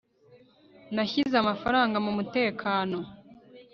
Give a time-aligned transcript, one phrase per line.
[0.95, 2.97] nashyize amafaranga mumutekano